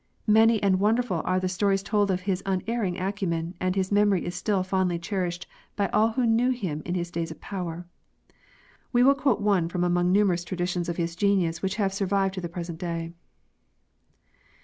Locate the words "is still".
4.25-4.63